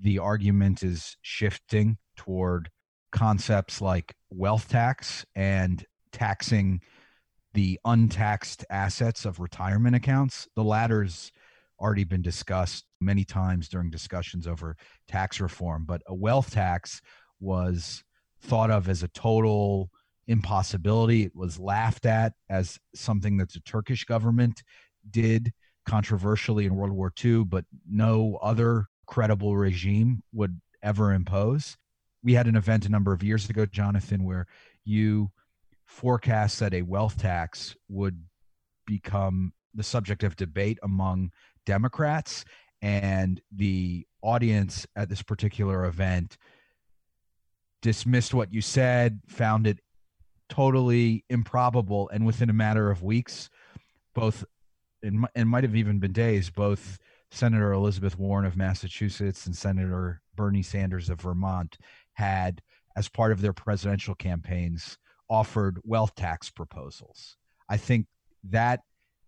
[0.00, 2.68] The argument is shifting toward
[3.12, 6.80] concepts like wealth tax and taxing
[7.54, 10.48] the untaxed assets of retirement accounts.
[10.54, 11.32] The latter's
[11.80, 17.00] already been discussed many times during discussions over tax reform, but a wealth tax
[17.40, 18.02] was
[18.42, 19.90] thought of as a total
[20.26, 21.22] impossibility.
[21.22, 24.62] It was laughed at as something that the Turkish government
[25.10, 25.52] did
[25.86, 31.76] controversially in World War II, but no other credible regime would ever impose.
[32.22, 34.46] We had an event a number of years ago, Jonathan, where
[34.84, 35.30] you
[35.88, 38.22] forecast that a wealth tax would
[38.86, 41.32] become the subject of debate among
[41.66, 42.44] Democrats.
[42.80, 46.38] And the audience at this particular event
[47.82, 49.80] dismissed what you said, found it
[50.48, 53.50] totally improbable, and within a matter of weeks,
[54.14, 54.44] both
[55.02, 56.98] and might have even been days, both
[57.30, 61.78] Senator Elizabeth Warren of Massachusetts and Senator Bernie Sanders of Vermont
[62.14, 62.62] had,
[62.96, 67.36] as part of their presidential campaigns, offered wealth tax proposals.
[67.68, 68.06] I think
[68.44, 68.80] that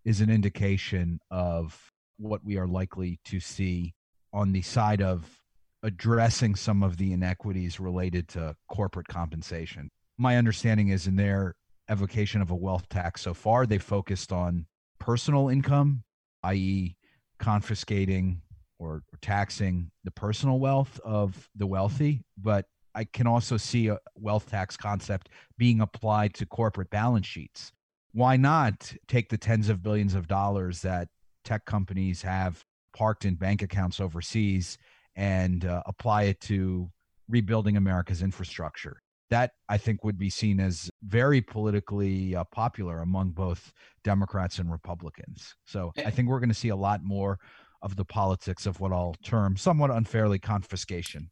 [0.04, 3.94] is an indication of what we are likely to see
[4.32, 5.40] on the side of
[5.82, 11.56] addressing some of the inequities related to corporate compensation my understanding is in their
[11.90, 14.66] evocation of a wealth tax so far, they focused on
[14.98, 16.04] personal income,
[16.42, 16.94] i.e.,
[17.38, 18.42] confiscating
[18.78, 22.22] or, or, taxing the personal wealth of the wealthy.
[22.36, 27.72] But I can also see a wealth tax concept being applied to corporate balance sheets.
[28.12, 31.09] Why not take the tens of billions of dollars that
[31.44, 32.64] tech companies have
[32.96, 34.79] parked in bank accounts overseas
[35.14, 36.90] and uh, apply it to
[37.29, 39.00] rebuilding America's infrastructure?
[39.31, 43.72] that I think would be seen as very politically uh, popular among both
[44.03, 45.55] Democrats and Republicans.
[45.64, 47.38] So I think we're going to see a lot more
[47.83, 51.31] of the politics of what I'll term somewhat unfairly confiscation.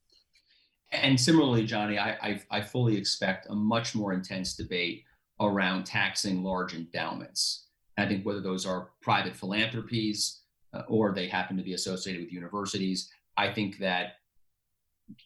[0.93, 5.05] And similarly, Johnny, I, I, I fully expect a much more intense debate
[5.41, 7.67] around taxing large endowments.
[7.99, 12.33] I think whether those are private philanthropies uh, or they happen to be associated with
[12.33, 14.15] universities, I think that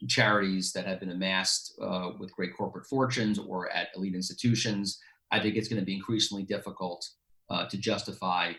[0.09, 5.41] charities that have been amassed uh, with great corporate fortunes or at elite institutions, I
[5.41, 7.09] think it's going to be increasingly difficult
[7.51, 8.53] uh, to justify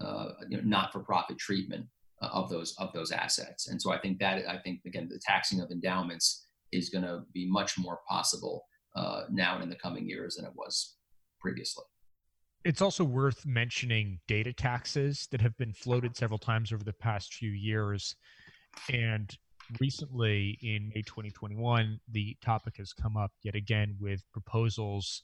[0.00, 1.86] uh, you know, not-for-profit treatment
[2.22, 3.68] uh, of those of those assets.
[3.68, 7.22] And so I think that I think again the taxing of endowments is going to
[7.32, 8.64] be much more possible
[8.96, 10.96] uh, now and in the coming years than it was
[11.40, 11.84] previously.
[12.64, 17.32] It's also worth mentioning data taxes that have been floated several times over the past
[17.32, 18.16] few years.
[18.92, 19.34] And
[19.80, 25.22] recently in May 2021, the topic has come up yet again with proposals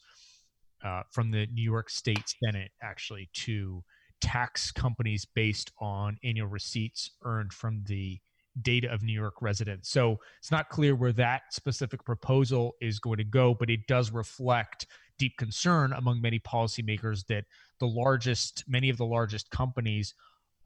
[0.84, 3.82] uh, from the New York State Senate actually to
[4.20, 8.18] tax companies based on annual receipts earned from the
[8.62, 9.90] data of New York residents.
[9.90, 14.10] So it's not clear where that specific proposal is going to go, but it does
[14.10, 14.86] reflect
[15.18, 17.44] deep concern among many policymakers that
[17.80, 20.14] the largest, many of the largest companies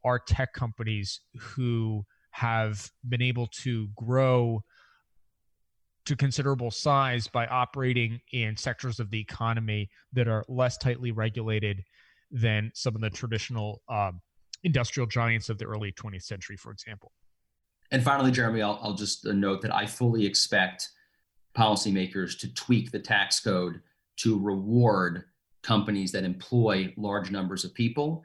[0.03, 4.63] are tech companies who have been able to grow
[6.05, 11.83] to considerable size by operating in sectors of the economy that are less tightly regulated
[12.31, 14.21] than some of the traditional um,
[14.63, 17.11] industrial giants of the early 20th century, for example.
[17.91, 20.89] And finally, Jeremy, I'll, I'll just note that I fully expect
[21.57, 23.81] policymakers to tweak the tax code
[24.17, 25.25] to reward
[25.61, 28.23] companies that employ large numbers of people,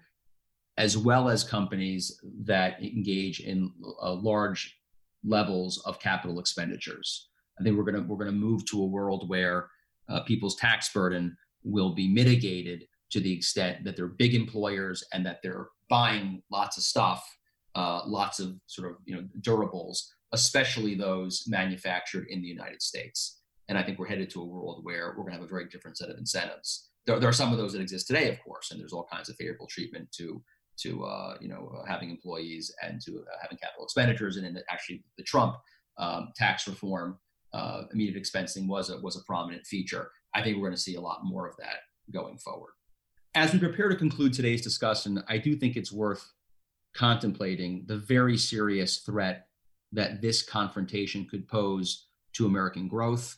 [0.78, 4.78] as well as companies that engage in uh, large
[5.24, 7.28] levels of capital expenditures.
[7.58, 9.68] I think we're going to we're to move to a world where
[10.08, 15.24] uh, people's tax burden will be mitigated to the extent that they're big employers and
[15.26, 17.24] that they're buying lots of stuff,
[17.76, 19.98] uh, lots of sort of you know durables,
[20.32, 23.42] especially those manufactured in the United States.
[23.68, 25.66] And I think we're headed to a world where we're going to have a very
[25.68, 26.88] different set of incentives.
[27.04, 29.28] There, there are some of those that exist today, of course, and there's all kinds
[29.28, 30.42] of favorable treatment to
[30.78, 34.36] to uh, you know uh, having employees and to uh, having capital expenditures.
[34.38, 35.56] And in the, actually, the Trump
[35.98, 37.18] um, tax reform,
[37.52, 40.10] uh, immediate expensing was a was a prominent feature.
[40.34, 42.72] I think we're going to see a lot more of that going forward.
[43.34, 46.32] As we prepare to conclude today's discussion, I do think it's worth
[46.96, 49.48] contemplating the very serious threat
[49.92, 53.36] that this confrontation could pose to American growth,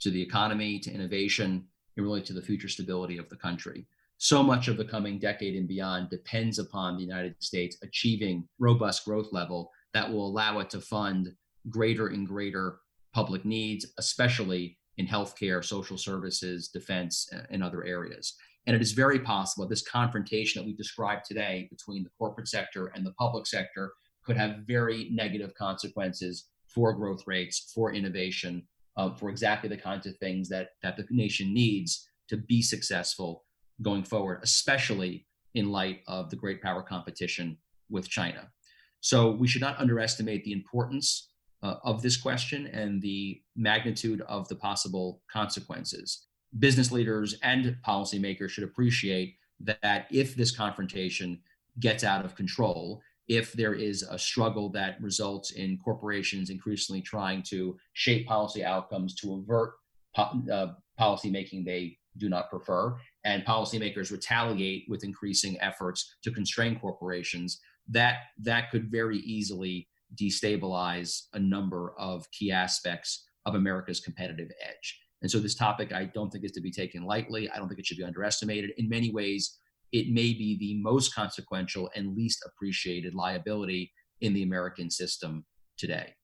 [0.00, 1.64] to the economy, to innovation,
[1.96, 3.86] and really to the future stability of the country.
[4.18, 9.04] So much of the coming decade and beyond depends upon the United States achieving robust
[9.04, 11.32] growth level that will allow it to fund
[11.68, 12.80] greater and greater
[13.14, 18.34] public needs, especially in healthcare, social services, defense, and other areas.
[18.70, 22.92] And it is very possible this confrontation that we described today between the corporate sector
[22.94, 23.94] and the public sector
[24.24, 28.62] could have very negative consequences for growth rates, for innovation,
[28.96, 33.42] uh, for exactly the kinds of things that that the nation needs to be successful
[33.82, 37.58] going forward, especially in light of the great power competition
[37.90, 38.52] with China.
[39.00, 41.28] So we should not underestimate the importance
[41.64, 46.28] uh, of this question and the magnitude of the possible consequences.
[46.58, 51.40] Business leaders and policymakers should appreciate that if this confrontation
[51.78, 57.42] gets out of control, if there is a struggle that results in corporations increasingly trying
[57.44, 59.74] to shape policy outcomes to avert
[60.16, 66.32] po- uh, policy making they do not prefer, and policymakers retaliate with increasing efforts to
[66.32, 69.86] constrain corporations, that that could very easily
[70.20, 75.00] destabilize a number of key aspects of America's competitive edge.
[75.22, 77.50] And so this topic I don't think is to be taken lightly.
[77.50, 78.70] I don't think it should be underestimated.
[78.78, 79.58] In many ways,
[79.92, 85.44] it may be the most consequential and least appreciated liability in the American system
[85.76, 86.14] today.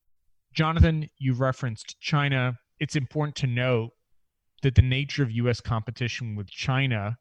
[0.54, 2.54] Jonathan, you referenced China.
[2.80, 3.90] It's important to note
[4.62, 7.18] that the nature of US competition with China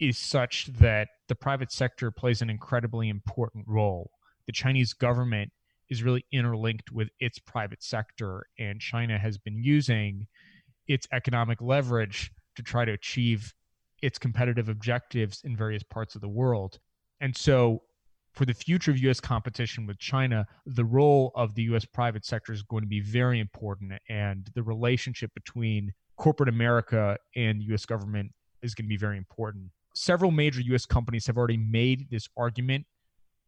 [0.00, 4.10] is such that the private sector plays an incredibly important role.
[4.46, 5.50] The Chinese government
[5.88, 10.26] is really interlinked with its private sector, and China has been using
[10.88, 13.54] its economic leverage to try to achieve
[14.02, 16.78] its competitive objectives in various parts of the world.
[17.20, 17.82] And so,
[18.32, 22.52] for the future of US competition with China, the role of the US private sector
[22.52, 23.92] is going to be very important.
[24.10, 28.32] And the relationship between corporate America and US government
[28.62, 29.70] is going to be very important.
[29.94, 32.84] Several major US companies have already made this argument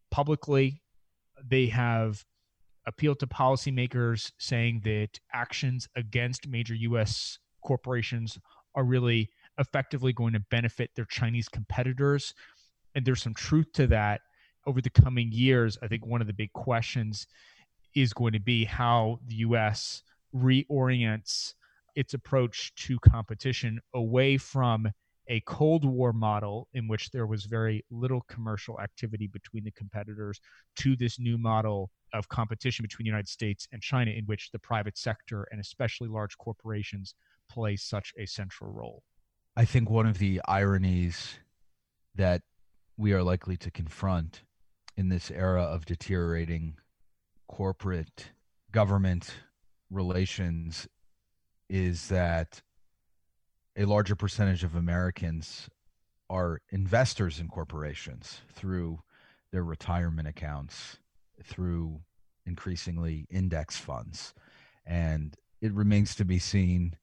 [0.09, 0.81] publicly.
[1.47, 2.25] They have
[2.89, 8.39] appealed to policymakers saying that actions against major US corporations
[8.73, 9.29] are really
[9.59, 12.33] effectively going to benefit their Chinese competitors.
[12.95, 14.21] And there's some truth to that
[14.65, 15.77] over the coming years.
[15.83, 17.27] I think one of the big questions
[17.93, 20.01] is going to be how the US
[20.35, 21.53] reorients
[21.95, 24.89] its approach to competition away from
[25.29, 30.41] a Cold War model in which there was very little commercial activity between the competitors
[30.77, 34.59] to this new model of competition between the United States and China, in which the
[34.59, 37.13] private sector and especially large corporations
[37.49, 39.03] play such a central role.
[39.55, 41.39] I think one of the ironies
[42.15, 42.41] that
[42.97, 44.41] we are likely to confront
[44.97, 46.75] in this era of deteriorating
[47.47, 48.31] corporate
[48.71, 49.33] government
[49.89, 50.87] relations
[51.69, 52.61] is that
[53.79, 55.69] a larger percentage of Americans
[56.29, 58.99] are investors in corporations through
[59.53, 60.97] their retirement accounts,
[61.45, 62.01] through
[62.45, 64.33] increasingly index funds.
[64.85, 66.97] And it remains to be seen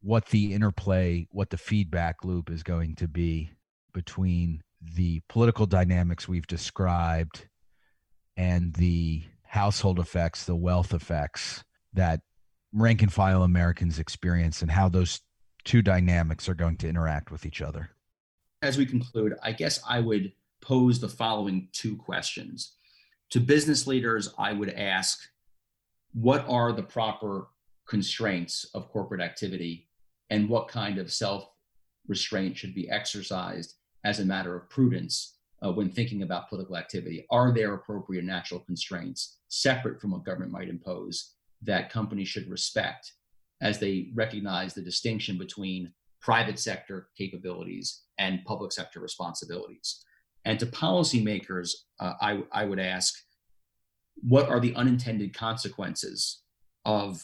[0.00, 3.50] what the interplay, what the feedback loop is going to be
[3.92, 7.48] between the political dynamics we've described
[8.36, 12.20] and the household effects, the wealth effects that
[12.72, 15.20] rank and file Americans experience, and how those
[15.64, 17.90] two dynamics are going to interact with each other.
[18.62, 22.76] As we conclude, I guess I would pose the following two questions.
[23.30, 25.20] To business leaders, I would ask
[26.12, 27.48] what are the proper
[27.86, 29.88] constraints of corporate activity
[30.30, 31.48] and what kind of self
[32.08, 37.26] restraint should be exercised as a matter of prudence uh, when thinking about political activity.
[37.30, 43.12] Are there appropriate natural constraints separate from what government might impose that companies should respect
[43.62, 50.04] as they recognize the distinction between private sector capabilities and public sector responsibilities?
[50.44, 53.14] And to policymakers, uh, I, I would ask,
[54.28, 56.42] what are the unintended consequences
[56.84, 57.22] of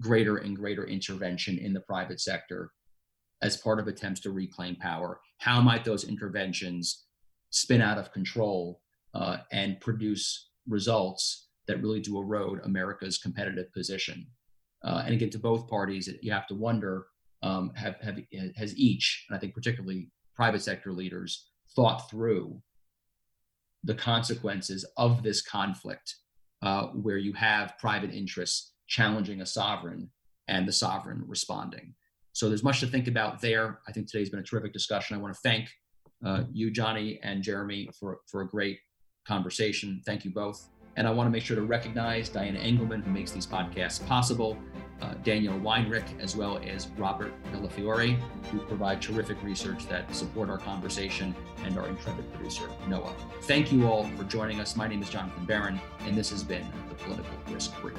[0.00, 2.70] greater and greater intervention in the private sector
[3.42, 5.20] as part of attempts to reclaim power?
[5.38, 7.04] How might those interventions
[7.50, 8.82] spin out of control
[9.14, 14.26] uh, and produce results that really do erode America's competitive position?
[14.84, 17.06] Uh, and again, to both parties, you have to wonder
[17.42, 18.18] um, have, have
[18.56, 22.60] has each, and I think particularly private sector leaders, thought through
[23.84, 26.16] the consequences of this conflict,
[26.62, 30.10] uh, where you have private interests challenging a sovereign
[30.48, 31.94] and the sovereign responding.
[32.32, 33.80] So there's much to think about there.
[33.88, 35.16] I think today's been a terrific discussion.
[35.16, 35.68] I want to thank
[36.24, 38.78] uh, you, Johnny, and Jeremy for, for a great
[39.26, 40.02] conversation.
[40.06, 40.68] Thank you both.
[40.98, 44.58] And I want to make sure to recognize Diana Engelman, who makes these podcasts possible,
[45.00, 48.18] uh, Daniel Weinrich, as well as Robert Bellafiore,
[48.50, 53.14] who provide terrific research that support our conversation, and our intrepid producer, Noah.
[53.42, 54.74] Thank you all for joining us.
[54.74, 57.96] My name is Jonathan Baron, and this has been the Political Risk Brief.